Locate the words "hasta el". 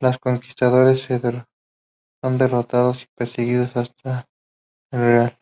3.76-4.98